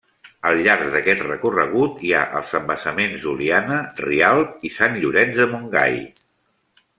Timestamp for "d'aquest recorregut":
0.93-2.01